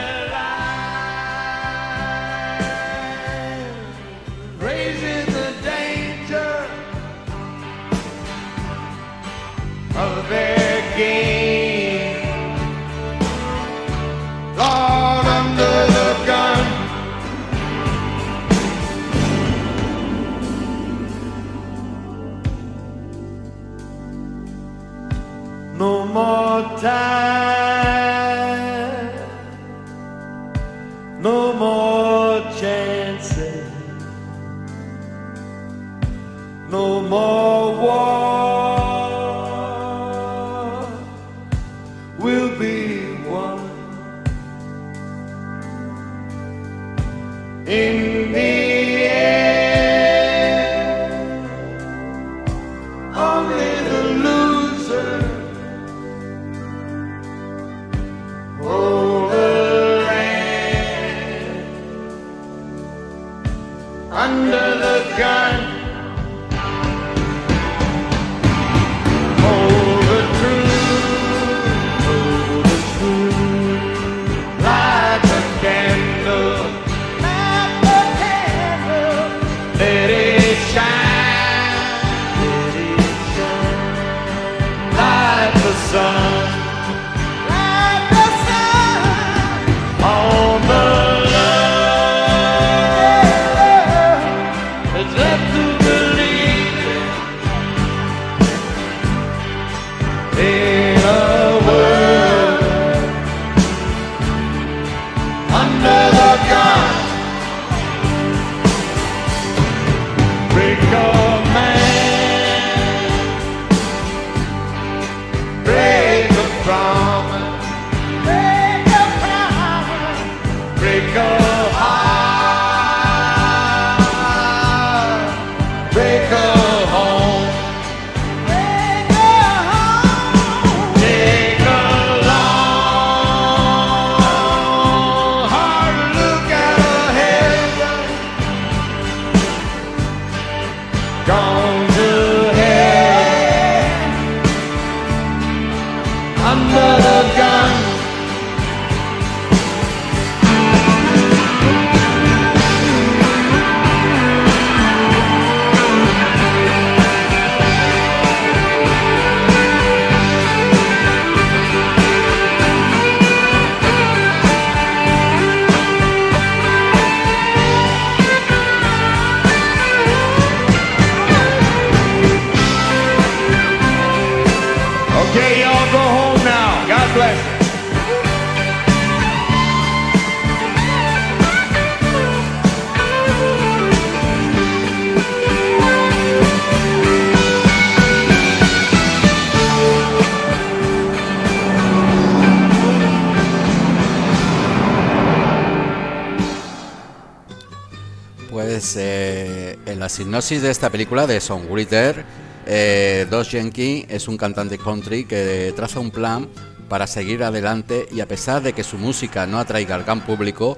sinopsis 200.18 200.64
de 200.64 200.72
esta 200.72 200.90
película 200.90 201.28
de 201.28 201.40
Songwriter, 201.40 202.26
eh, 202.66 203.28
Dos 203.30 203.52
Jenkins 203.52 204.08
es 204.10 204.28
un 204.28 204.36
cantante 204.36 204.80
country 204.80 205.26
que 205.26 205.72
traza 205.76 206.00
un 206.00 206.10
plan 206.10 206.50
para 206.90 207.06
seguir 207.06 207.44
adelante 207.44 208.08
y 208.12 208.20
a 208.22 208.28
pesar 208.28 208.64
de 208.64 208.74
que 208.74 208.84
su 208.84 208.98
música 208.98 209.46
no 209.46 209.60
atraiga 209.60 209.94
al 209.94 210.04
gran 210.04 210.22
público 210.22 210.76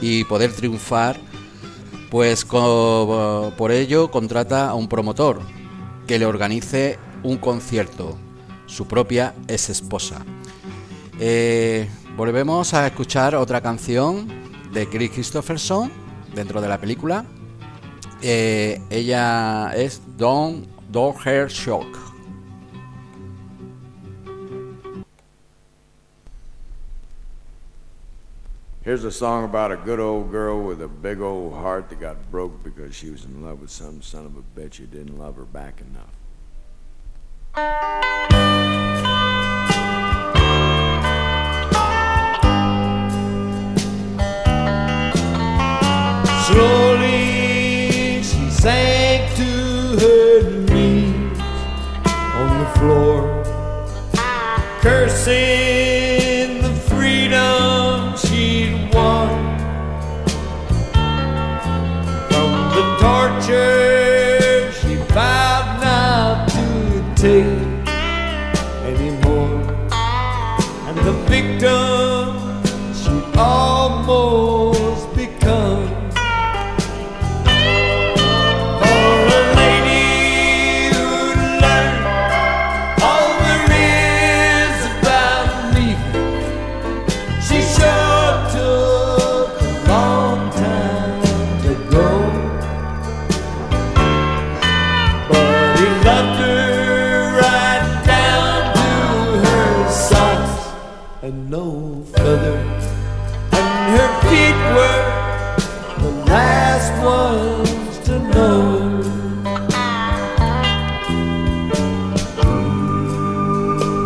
y 0.00 0.24
poder 0.24 0.50
triunfar, 0.50 1.20
pues 2.10 2.44
por 2.44 3.70
ello 3.70 4.10
contrata 4.10 4.68
a 4.68 4.74
un 4.74 4.88
promotor 4.88 5.38
que 6.08 6.18
le 6.18 6.26
organice 6.26 6.98
un 7.22 7.36
concierto, 7.36 8.18
su 8.66 8.88
propia 8.88 9.32
ex 9.46 9.70
esposa. 9.70 10.24
Eh, 11.20 11.88
volvemos 12.16 12.74
a 12.74 12.88
escuchar 12.88 13.36
otra 13.36 13.60
canción 13.60 14.26
de 14.72 14.88
Chris 14.88 15.12
Christopherson 15.12 15.92
dentro 16.34 16.60
de 16.60 16.66
la 16.66 16.80
película. 16.80 17.24
Eh, 18.22 18.78
ella 18.90 19.72
es 19.74 19.98
Hair 21.24 21.48
Shock. 21.48 21.98
Here's 28.82 29.04
a 29.04 29.10
song 29.10 29.44
about 29.44 29.72
a 29.72 29.76
good 29.76 30.00
old 30.00 30.30
girl 30.30 30.62
with 30.62 30.82
a 30.82 30.88
big 30.88 31.20
old 31.20 31.54
heart 31.54 31.88
that 31.88 32.00
got 32.00 32.30
broke 32.30 32.62
because 32.62 32.94
she 32.94 33.08
was 33.08 33.24
in 33.24 33.42
love 33.42 33.60
with 33.62 33.70
some 33.70 34.02
son 34.02 34.26
of 34.26 34.36
a 34.36 34.42
bitch 34.60 34.76
who 34.76 34.86
didn't 34.86 35.18
love 35.18 35.36
her 35.36 35.44
back 35.44 35.80
enough. 35.80 36.10
Floor, 52.80 53.44
cursing 54.80 55.79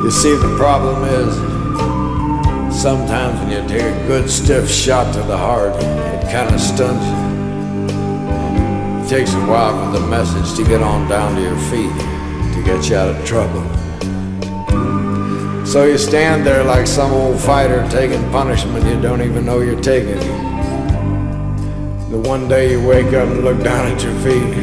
You 0.05 0.11
see, 0.11 0.36
the 0.36 0.55
problem 0.59 1.02
is 1.05 1.34
sometimes 2.78 3.40
when 3.40 3.50
you 3.50 3.66
take 3.66 3.80
a 3.80 4.07
good 4.07 4.28
stiff 4.28 4.70
shot 4.70 5.14
to 5.14 5.22
the 5.22 5.34
heart, 5.34 5.74
it 5.76 6.30
kind 6.30 6.55
of 6.55 6.61
stuns 6.61 7.02
you. 7.09 7.14
It 9.02 9.09
takes 9.09 9.32
a 9.32 9.40
while 9.46 9.72
for 9.82 9.98
the 9.98 10.07
message 10.07 10.55
to 10.59 10.64
get 10.68 10.82
on 10.82 11.09
down 11.09 11.36
to 11.36 11.40
your 11.40 11.57
feet 11.70 11.90
to 12.52 12.62
get 12.66 12.86
you 12.90 12.96
out 12.96 13.09
of 13.14 13.24
trouble. 13.24 13.64
So 15.64 15.84
you 15.86 15.96
stand 15.96 16.46
there 16.46 16.64
like 16.64 16.86
some 16.86 17.11
old 17.11 17.40
fighter 17.40 17.88
taking 17.88 18.20
punishment 18.30 18.84
you 18.84 19.00
don't 19.00 19.22
even 19.22 19.46
know 19.46 19.61
you're 19.61 19.80
taking. 19.80 20.18
The 22.11 22.20
one 22.22 22.46
day 22.46 22.72
you 22.72 22.86
wake 22.86 23.14
up 23.14 23.26
and 23.26 23.42
look 23.42 23.62
down 23.62 23.90
at 23.90 24.02
your 24.02 24.14
feet, 24.16 24.55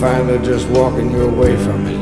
they're 0.00 0.42
just 0.42 0.68
walking 0.70 1.12
you 1.12 1.28
away 1.28 1.56
from 1.58 1.86
it. 1.86 2.01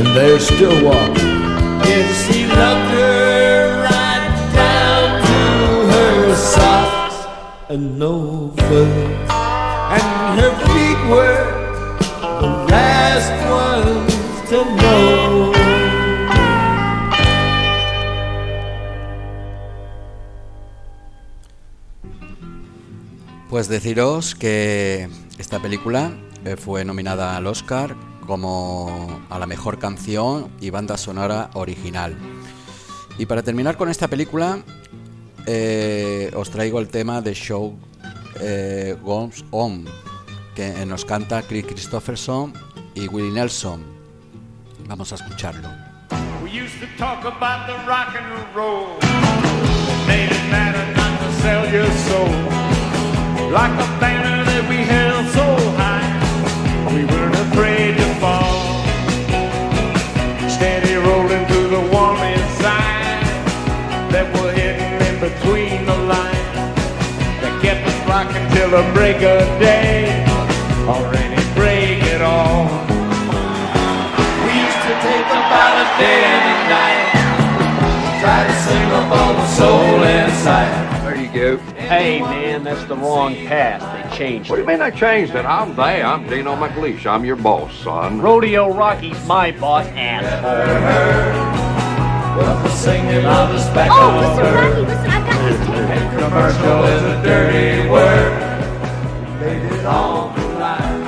And 0.00 0.16
they're 0.16 0.40
still 0.40 0.82
walking. 0.82 1.28
Yes, 1.84 2.26
he 2.26 2.46
loved 2.46 2.90
her 2.94 3.84
right 3.84 4.32
down 4.54 5.20
to 5.28 5.40
her 5.92 6.34
socks 6.34 7.16
and 7.68 7.98
no 7.98 8.50
further. 8.56 9.10
And 9.96 10.40
her 10.40 10.52
feet 10.64 11.00
were 11.12 11.44
the 12.40 12.48
last 12.72 13.34
ones 13.44 14.48
to 14.48 14.64
know. 14.80 15.52
Pues 23.50 23.68
deciros 23.68 24.34
que 24.34 25.10
esta 25.38 25.58
película 25.58 26.10
eh, 26.46 26.56
fue 26.56 26.86
nominada 26.86 27.36
al 27.36 27.46
Oscar 27.46 27.94
como 28.26 29.20
a 29.30 29.38
la 29.38 29.46
mejor 29.46 29.78
canción 29.78 30.50
y 30.60 30.70
banda 30.70 30.96
sonora 30.96 31.50
original. 31.54 32.16
Y 33.18 33.26
para 33.26 33.42
terminar 33.42 33.76
con 33.76 33.88
esta 33.88 34.08
película, 34.08 34.62
eh, 35.46 36.30
os 36.34 36.50
traigo 36.50 36.80
el 36.80 36.88
tema 36.88 37.20
de 37.20 37.34
Show 37.34 37.78
eh, 38.40 38.96
Goes 39.02 39.44
On, 39.50 39.84
que 40.54 40.86
nos 40.86 41.04
canta 41.04 41.42
Chris 41.42 41.66
Christopherson 41.66 42.52
y 42.94 43.08
Willie 43.08 43.32
Nelson. 43.32 43.82
Vamos 44.86 45.12
a 45.12 45.16
escucharlo. 45.16 45.68
We 46.42 46.50
used 46.50 46.80
to 46.80 46.86
talk 46.98 47.24
about 47.24 47.66
the 47.66 47.76
rock 47.86 48.14
and 48.16 48.56
roll. 48.56 48.98
Made 50.06 50.30
it 50.30 50.50
matter 50.50 50.84
not 50.96 51.20
to 51.20 51.32
sell 51.42 51.70
your 51.70 51.86
soul. 52.08 52.28
Like 53.52 53.72
a 53.72 54.00
banner 54.00 54.44
that 54.44 54.68
we 54.68 54.76
held 54.76 55.26
so 55.32 55.76
high. 55.76 55.89
Afraid 57.50 57.96
to 57.96 58.08
fall. 58.20 58.84
Steady 60.48 60.94
rolling 60.94 61.44
through 61.46 61.68
the 61.68 61.80
warm 61.92 62.18
inside 62.18 63.24
That 64.12 64.26
were 64.34 64.52
hidden 64.52 65.02
in 65.08 65.16
between 65.18 65.84
the 65.86 65.96
lines. 66.06 66.54
That 67.42 67.54
kept 67.62 67.86
us 67.86 67.98
rocking 68.08 68.46
till 68.54 68.70
the 68.70 68.84
break 68.94 69.16
of 69.16 69.42
day. 69.58 70.24
Or 70.86 71.10
break 71.60 72.02
at 72.14 72.22
all. 72.22 72.64
We 74.44 74.50
used 74.66 74.82
to 74.88 74.94
take 75.04 75.28
about 75.28 75.74
a 75.76 75.86
day 76.00 76.20
and 76.34 76.44
a 76.50 76.58
night. 76.72 77.20
Try 78.22 78.46
to 78.46 78.54
sing 78.64 78.88
up 78.98 79.08
all 79.18 79.34
the 79.34 79.46
soul 79.58 80.02
inside. 80.02 80.72
There 81.04 81.16
you 81.20 81.30
go. 81.32 81.56
Hey, 81.74 82.20
man, 82.20 82.64
that's 82.64 82.84
the 82.84 82.96
wrong 82.96 83.34
path. 83.46 83.99
They 84.20 84.26
changed 84.26 84.50
What 84.50 84.56
do 84.56 84.62
you 84.62 84.68
mean 84.68 84.82
I 84.82 84.90
changed 84.90 85.34
it? 85.34 85.46
I'm 85.46 85.74
they. 85.74 86.02
I'm 86.02 86.28
Dino 86.28 86.54
McLeish. 86.54 87.06
I'm 87.06 87.24
your 87.24 87.36
boss, 87.36 87.74
son. 87.78 88.20
Rodeo 88.20 88.70
Rocky's 88.70 89.26
my 89.26 89.50
boss, 89.50 89.86
asshole. 89.86 90.42
Well, 92.36 92.62
the 92.62 92.68
singing 92.68 93.24
of 93.24 93.48
the 93.48 93.58
speckled 93.58 93.98
Oh, 93.98 94.20
Mr. 94.20 94.42
bird. 94.42 94.76
Rocky, 94.76 94.82
listen, 94.82 95.10
I've 95.10 95.26
got 95.26 95.38
this. 95.48 95.58
And 95.70 96.18
commercial 96.18 96.84
is 96.84 97.02
a 97.02 97.22
dirty 97.22 97.88
word. 97.88 98.32
Laid 99.40 99.72
it 99.72 99.86
on 99.86 100.34
the 100.38 100.46
line. 100.58 101.00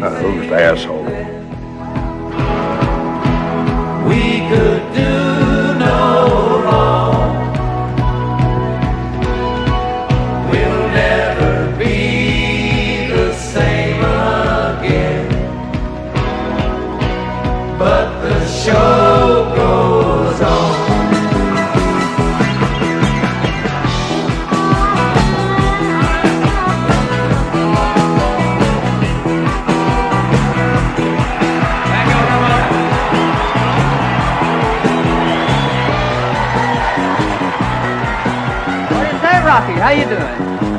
Uh, 0.00 0.10
who's 0.20 0.48
the 0.48 0.60
asshole? 0.60 1.04
We 4.06 4.46
could 4.48 4.94
do 4.94 5.27
How? 39.76 40.78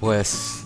Pues 0.00 0.64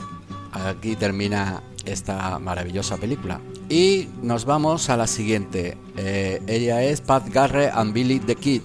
aquí 0.53 0.97
termina 0.97 1.63
esta 1.85 2.39
maravillosa 2.39 2.97
película. 2.97 3.41
Y 3.69 4.09
nos 4.23 4.45
vamos 4.45 4.89
a 4.89 4.97
la 4.97 5.07
siguiente. 5.07 5.77
Eh, 5.97 6.41
ella 6.47 6.83
es 6.83 7.01
Pat 7.01 7.29
Garrett 7.29 7.73
and 7.75 7.93
Billy 7.93 8.21
the 8.21 8.37
Kid, 8.37 8.63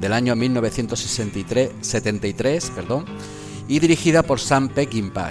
del 0.00 0.12
año 0.12 0.36
1963, 0.36 1.70
73, 1.80 2.70
perdón, 2.70 3.06
y 3.66 3.78
dirigida 3.78 4.22
por 4.22 4.40
Sam 4.40 4.68
Peckinpah. 4.68 5.30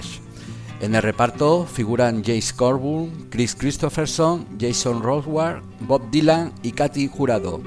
En 0.80 0.94
el 0.94 1.02
reparto 1.02 1.66
figuran 1.66 2.22
Jace 2.24 2.54
Coburn, 2.56 3.28
Chris 3.30 3.54
Christopherson, 3.54 4.46
Jason 4.58 5.02
Rosewater, 5.02 5.62
Bob 5.80 6.10
Dylan 6.10 6.52
y 6.62 6.72
Katy 6.72 7.08
Jurado. 7.08 7.60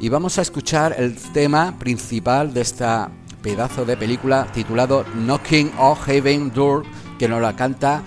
Y 0.00 0.08
vamos 0.10 0.38
a 0.38 0.42
escuchar 0.42 0.94
el 0.98 1.14
tema 1.14 1.78
principal 1.78 2.52
de 2.52 2.60
esta 2.60 3.10
pedazo 3.42 3.84
de 3.84 3.96
película 3.96 4.46
titulado 4.52 5.04
Knocking 5.14 5.72
on 5.78 5.96
Heaven 5.96 6.52
Door, 6.52 6.84
que 7.18 7.28
nos 7.28 7.40
la 7.40 7.56
canta 7.56 8.02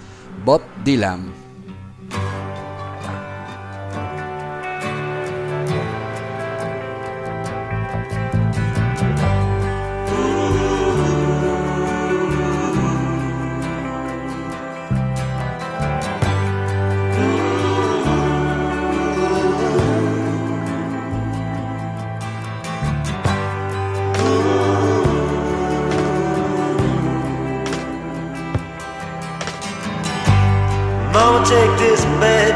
Bob 0.45 0.61
Dylan. 0.83 1.48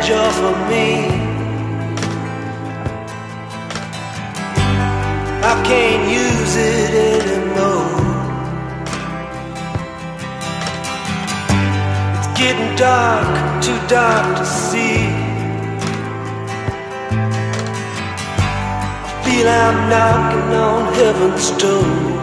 Badge 0.03 0.11
off 0.11 0.37
of 0.39 0.57
me. 0.69 1.07
I 5.45 5.63
can't 5.65 6.09
use 6.09 6.55
it 6.55 6.93
anymore. 7.19 8.01
It's 12.17 12.39
getting 12.39 12.75
dark, 12.75 13.63
too 13.63 13.79
dark 13.87 14.37
to 14.37 14.45
see. 14.45 15.07
I 19.05 19.21
feel 19.23 19.47
I'm 19.47 19.89
knocking 19.89 20.57
on 20.57 20.93
heaven's 20.93 21.51
door. 21.61 22.22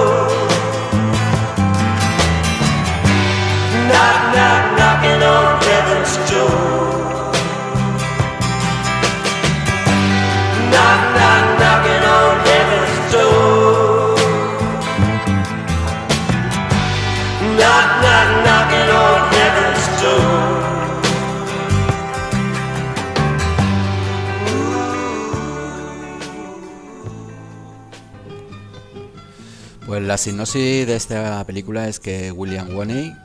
La 30.11 30.17
sinopsis 30.17 30.85
de 30.85 30.93
esta 30.97 31.41
película 31.45 31.87
es 31.87 32.01
que 32.01 32.33
William 32.33 32.75
Woney 32.75 33.15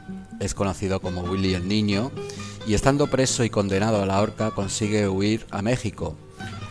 es 0.41 0.55
conocido 0.55 1.01
como 1.01 1.23
Willy 1.23 1.55
el 1.55 1.69
Niño 1.69 2.11
y 2.67 2.75
estando 2.75 3.07
preso 3.07 3.45
y 3.45 3.51
condenado 3.51 4.03
a 4.03 4.07
la 4.07 4.21
horca 4.21 4.51
consigue 4.51 5.09
huir 5.09 5.47
a 5.51 5.63
México. 5.63 6.17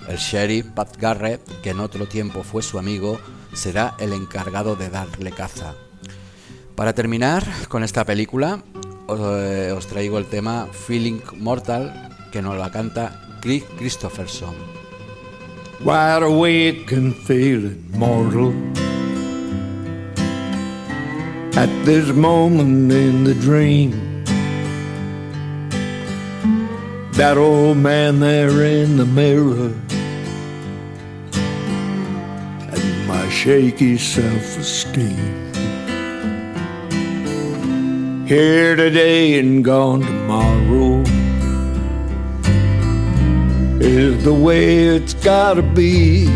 El 0.07 0.17
sheriff 0.17 0.67
Pat 0.67 0.97
Garrett, 0.97 1.41
que 1.61 1.71
en 1.71 1.79
otro 1.79 2.07
tiempo 2.07 2.43
fue 2.43 2.61
su 2.61 2.77
amigo, 2.77 3.19
será 3.53 3.95
el 3.99 4.13
encargado 4.13 4.75
de 4.75 4.89
darle 4.89 5.31
caza. 5.31 5.75
Para 6.75 6.93
terminar 6.93 7.45
con 7.69 7.83
esta 7.83 8.03
película, 8.03 8.63
os, 9.07 9.19
eh, 9.21 9.75
traigo 9.89 10.17
el 10.17 10.25
tema 10.25 10.67
Feeling 10.71 11.21
Mortal, 11.37 12.09
que 12.31 12.41
nos 12.41 12.57
la 12.57 12.71
canta 12.71 13.39
Chris 13.41 13.63
Christopherson. 13.77 14.55
At 21.57 21.69
this 21.85 22.09
moment 22.09 22.91
in 22.91 23.23
the 23.23 23.33
dream, 23.33 23.91
that 27.13 27.37
old 27.37 27.77
man 27.77 28.19
there 28.19 28.61
in 28.65 28.97
the 28.97 29.05
mirror, 29.05 29.73
and 32.73 33.07
my 33.07 33.29
shaky 33.29 33.97
self 33.97 34.57
esteem. 34.57 35.15
Here 38.27 38.75
today 38.75 39.39
and 39.39 39.63
gone 39.63 40.01
tomorrow 40.01 41.03
is 43.79 44.21
the 44.25 44.33
way 44.33 44.87
it's 44.87 45.13
gotta 45.13 45.61
be. 45.61 46.27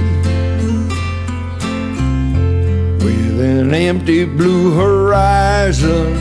An 3.40 3.74
empty 3.74 4.26
blue 4.26 4.76
horizon, 4.76 6.14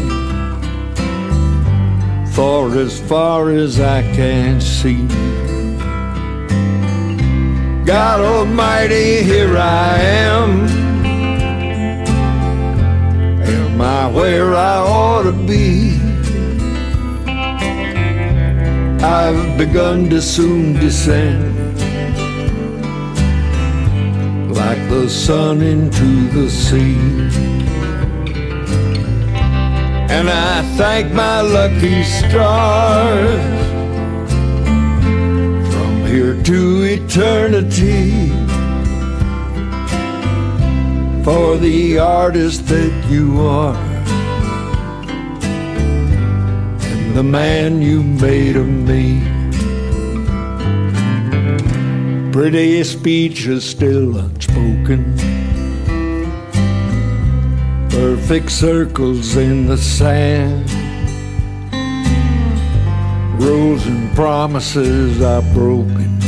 for 2.33 2.77
as 2.79 3.01
far 3.09 3.51
as 3.51 3.81
I 3.81 4.03
can 4.15 4.61
see. 4.61 5.05
God 7.85 8.21
Almighty, 8.21 9.25
here 9.25 9.57
I 9.59 9.99
am. 9.99 10.69
Am 13.43 13.81
I 13.81 14.09
where 14.13 14.55
I 14.55 14.77
ought 14.77 15.25
to 15.25 15.33
be? 15.33 15.99
I've 19.03 19.59
begun 19.59 20.09
to 20.11 20.23
soon 20.23 20.75
descend 20.75 21.48
like 24.69 24.89
the 24.91 25.09
sun 25.09 25.63
into 25.63 26.29
the 26.37 26.51
sea. 26.51 26.99
And 30.17 30.29
I 30.29 30.61
thank 30.77 31.11
my 31.11 31.41
lucky 31.41 32.03
stars 32.03 33.41
from 35.73 36.05
here 36.05 36.35
to 36.51 36.83
eternity 36.83 38.29
for 41.25 41.57
the 41.57 41.99
artist 41.99 42.67
that 42.67 42.93
you 43.09 43.41
are 43.41 43.75
and 46.93 47.15
the 47.17 47.23
man 47.23 47.81
you 47.81 48.03
made 48.03 48.57
of 48.57 48.69
me. 48.69 49.38
Pretty 52.39 52.85
speech 52.85 53.49
is 53.49 53.69
still 53.69 54.17
unspoken. 54.17 55.03
Perfect 57.91 58.53
circles 58.53 59.35
in 59.35 59.67
the 59.67 59.77
sand. 59.77 60.71
Rules 63.43 63.85
and 63.89 64.15
promises 64.15 65.21
I've 65.21 65.53
broken 65.53 66.21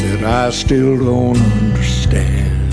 that 0.00 0.22
I 0.24 0.48
still 0.48 0.96
don't 0.96 1.36
understand. 1.36 2.72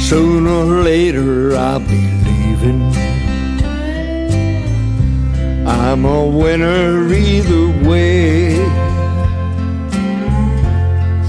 Sooner 0.00 0.50
or 0.50 0.82
later 0.82 1.54
I'll 1.54 1.78
be 1.78 2.02
leaving. 2.26 3.03
I'm 5.86 6.06
a 6.06 6.26
winner 6.26 7.12
either 7.12 7.66
way. 7.86 8.56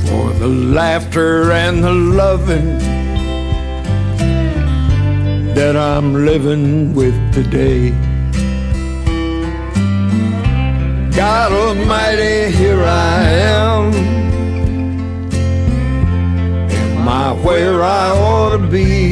For 0.05 0.25
the 0.39 0.47
laughter 0.47 1.51
and 1.51 1.83
the 1.83 1.91
loving 1.91 2.77
that 5.55 5.75
I'm 5.75 6.13
living 6.25 6.95
with 6.95 7.17
today. 7.33 7.89
God 11.11 11.51
Almighty, 11.51 12.49
here 12.55 12.81
I 12.81 13.23
am. 13.59 13.93
Am 16.71 17.07
I 17.09 17.33
where 17.45 17.83
I 17.83 18.09
ought 18.11 18.51
to 18.51 18.67
be? 18.69 19.04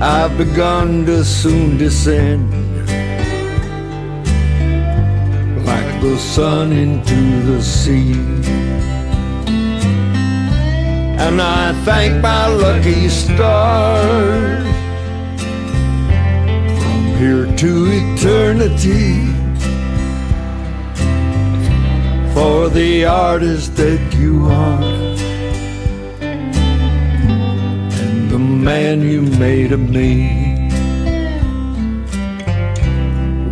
I've 0.00 0.36
begun 0.36 1.06
to 1.06 1.24
soon 1.24 1.78
descend. 1.78 2.50
Like 5.64 6.00
the 6.02 6.18
sun 6.18 6.72
into 6.72 7.42
the 7.42 7.62
sea. 7.62 8.12
And 11.16 11.40
I 11.40 11.72
thank 11.84 12.20
my 12.20 12.48
lucky 12.48 13.08
stars. 13.08 14.66
From 16.82 17.04
here 17.16 17.46
to 17.56 17.86
eternity. 18.02 19.32
For 22.34 22.68
the 22.68 23.04
artist 23.04 23.76
that 23.76 24.12
you 24.14 24.46
are 24.46 25.13
man 28.64 29.02
you 29.02 29.20
made 29.38 29.72
of 29.72 29.80
me. 29.90 30.70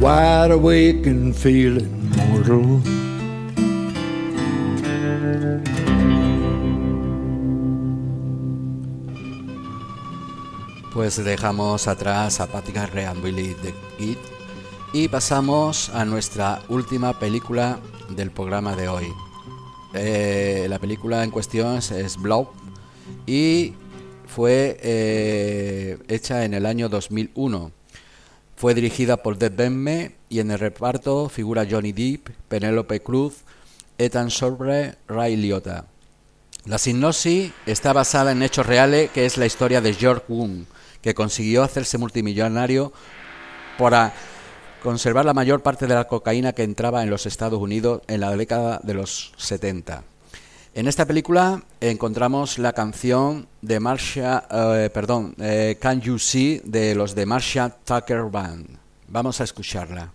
Wide 0.00 0.50
awake 0.50 1.06
and 1.06 1.36
feeling 1.36 2.10
mortal. 2.16 2.80
Pues 10.94 11.22
dejamos 11.22 11.88
atrás 11.88 12.40
a 12.40 12.46
Patty 12.46 12.72
Garrett 12.72 13.08
and 13.08 13.22
Billy 13.22 13.54
the 13.62 13.74
Kid 13.98 14.16
y 14.94 15.08
pasamos 15.08 15.90
a 15.90 16.04
nuestra 16.04 16.62
última 16.68 17.18
película 17.18 17.78
del 18.08 18.30
programa 18.30 18.74
de 18.76 18.88
hoy. 18.88 19.12
Eh, 19.94 20.66
la 20.70 20.78
película 20.78 21.22
en 21.22 21.30
cuestión 21.30 21.76
es 21.76 22.16
Blob 22.16 22.48
y 23.26 23.74
fue 24.34 24.78
eh, 24.82 25.98
hecha 26.08 26.44
en 26.44 26.54
el 26.54 26.66
año 26.66 26.88
2001. 26.88 27.70
Fue 28.56 28.74
dirigida 28.74 29.16
por 29.18 29.38
Deb 29.38 29.56
Benme 29.56 30.12
y 30.28 30.38
en 30.40 30.50
el 30.50 30.58
reparto 30.58 31.28
figura 31.28 31.66
Johnny 31.68 31.92
Depp, 31.92 32.28
Penélope 32.48 33.00
Cruz, 33.02 33.38
Ethan 33.98 34.30
Sorbre, 34.30 34.94
Ray 35.08 35.36
Liotta. 35.36 35.84
La 36.64 36.78
sinopsis 36.78 37.52
está 37.66 37.92
basada 37.92 38.32
en 38.32 38.42
hechos 38.42 38.64
reales, 38.66 39.10
que 39.10 39.26
es 39.26 39.36
la 39.36 39.46
historia 39.46 39.80
de 39.80 39.94
George 39.94 40.24
Woon, 40.28 40.66
que 41.02 41.14
consiguió 41.14 41.62
hacerse 41.64 41.98
multimillonario 41.98 42.92
por 43.78 43.94
a- 43.94 44.14
conservar 44.82 45.24
la 45.24 45.34
mayor 45.34 45.62
parte 45.62 45.86
de 45.86 45.94
la 45.94 46.06
cocaína 46.06 46.52
que 46.52 46.62
entraba 46.62 47.02
en 47.02 47.10
los 47.10 47.26
Estados 47.26 47.60
Unidos 47.60 48.02
en 48.06 48.20
la 48.20 48.34
década 48.36 48.80
de 48.82 48.94
los 48.94 49.32
70. 49.36 50.04
En 50.74 50.88
esta 50.88 51.04
película 51.04 51.62
encontramos 51.82 52.58
la 52.58 52.72
canción 52.72 53.46
de 53.60 53.78
Marsha, 53.78 54.46
eh, 54.50 54.88
perdón, 54.88 55.34
eh, 55.38 55.76
Can 55.78 56.00
You 56.00 56.18
See 56.18 56.62
de 56.64 56.94
los 56.94 57.14
de 57.14 57.26
Marsha 57.26 57.68
Tucker 57.84 58.24
Band. 58.30 58.78
Vamos 59.06 59.38
a 59.42 59.44
escucharla. 59.44 60.10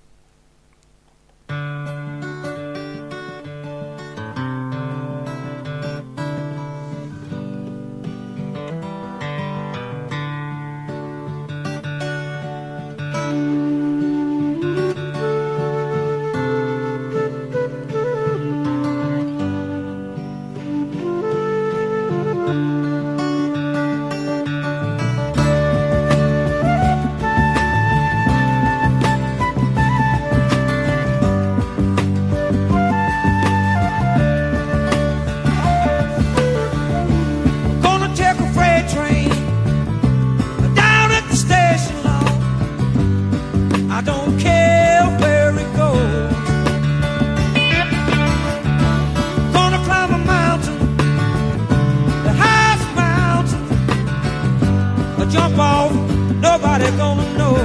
Nobody 56.92 56.98
gonna 56.98 57.38
know. 57.38 57.56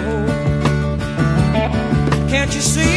Can't 2.29 2.55
you 2.55 2.61
see? 2.61 2.92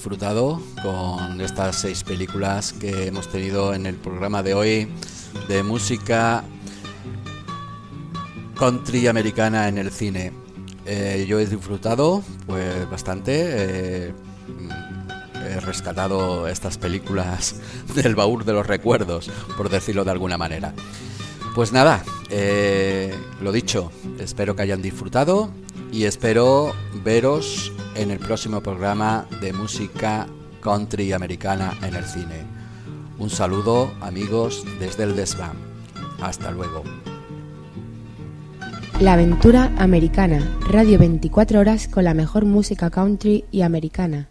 Disfrutado 0.00 0.62
con 0.82 1.42
estas 1.42 1.76
seis 1.76 2.04
películas 2.04 2.72
que 2.72 3.08
hemos 3.08 3.28
tenido 3.28 3.74
en 3.74 3.84
el 3.84 3.96
programa 3.96 4.42
de 4.42 4.54
hoy 4.54 4.88
de 5.46 5.62
música 5.62 6.42
country 8.58 9.08
americana 9.08 9.68
en 9.68 9.76
el 9.76 9.90
cine. 9.90 10.32
Eh, 10.86 11.26
yo 11.28 11.38
he 11.38 11.44
disfrutado 11.44 12.22
pues 12.46 12.88
bastante. 12.88 13.42
eh, 13.44 14.14
he 15.34 15.60
rescatado 15.60 16.48
estas 16.48 16.78
películas 16.78 17.56
del 17.94 18.14
baúl 18.14 18.46
de 18.46 18.54
los 18.54 18.66
recuerdos, 18.66 19.30
por 19.58 19.68
decirlo 19.68 20.02
de 20.06 20.12
alguna 20.12 20.38
manera. 20.38 20.72
Pues 21.54 21.72
nada, 21.72 22.02
eh, 22.30 23.14
lo 23.42 23.52
dicho, 23.52 23.92
espero 24.18 24.56
que 24.56 24.62
hayan 24.62 24.80
disfrutado 24.80 25.50
y 25.92 26.04
espero 26.04 26.72
veros 27.04 27.70
en 28.00 28.10
el 28.10 28.18
próximo 28.18 28.62
programa 28.62 29.26
de 29.42 29.52
música 29.52 30.26
country 30.62 31.12
americana 31.12 31.76
en 31.82 31.94
el 31.94 32.04
cine. 32.04 32.46
Un 33.18 33.28
saludo 33.28 33.92
amigos 34.00 34.64
desde 34.78 35.04
el 35.04 35.14
desván. 35.14 35.52
Hasta 36.22 36.50
luego. 36.50 36.82
La 39.00 39.12
aventura 39.12 39.70
americana, 39.76 40.56
radio 40.70 40.98
24 40.98 41.60
horas 41.60 41.88
con 41.88 42.04
la 42.04 42.14
mejor 42.14 42.46
música 42.46 42.88
country 42.88 43.44
y 43.50 43.60
americana. 43.60 44.30